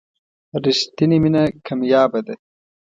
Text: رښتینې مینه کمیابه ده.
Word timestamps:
رښتینې 0.63 1.17
مینه 1.23 1.43
کمیابه 1.67 2.19
ده. 2.25 2.33